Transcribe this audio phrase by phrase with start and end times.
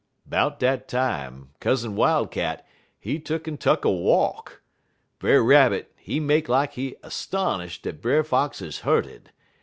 [0.25, 2.65] "'Bout dat time, Cousin Wildcat,
[2.99, 4.63] he tuck'n tuck a walk.
[5.19, 9.29] Brer Rabbit, he make lak he 'stonish' dat Brer Fox is hurted.